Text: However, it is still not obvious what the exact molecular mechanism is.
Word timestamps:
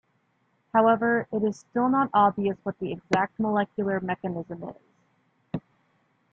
However, 0.73 1.27
it 1.31 1.43
is 1.43 1.59
still 1.59 1.87
not 1.87 2.09
obvious 2.11 2.57
what 2.63 2.79
the 2.79 2.91
exact 2.91 3.39
molecular 3.39 3.99
mechanism 3.99 4.63
is. 5.53 5.61